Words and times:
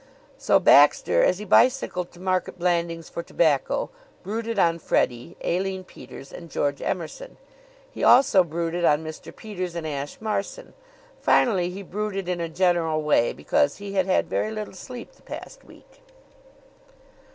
So 0.39 0.57
Baxter, 0.57 1.21
as 1.21 1.37
he 1.37 1.45
bicycled 1.45 2.11
to 2.13 2.19
Market 2.19 2.57
Blandings 2.57 3.07
for 3.07 3.21
tobacco, 3.21 3.91
brooded 4.23 4.57
on 4.57 4.79
Freddie, 4.79 5.37
Aline 5.43 5.83
Peters 5.83 6.33
and 6.33 6.49
George 6.49 6.81
Emerson. 6.81 7.37
He 7.91 8.03
also 8.03 8.43
brooded 8.43 8.83
on 8.83 9.03
Mr. 9.05 9.31
Peters 9.35 9.75
and 9.75 9.85
Ashe 9.85 10.17
Marson. 10.19 10.73
Finally 11.21 11.69
he 11.69 11.83
brooded 11.83 12.27
in 12.27 12.41
a 12.41 12.49
general 12.49 13.03
way, 13.03 13.31
because 13.31 13.77
he 13.77 13.93
had 13.93 14.07
had 14.07 14.27
very 14.27 14.49
little 14.49 14.73
sleep 14.73 15.11
the 15.11 15.21
past 15.21 15.63
week. 15.63 16.01